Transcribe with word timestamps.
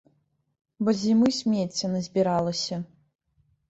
Бо 0.87 0.95
з 0.95 1.03
зімы 1.03 1.29
смецця 1.43 1.87
назбіралася. 1.95 2.85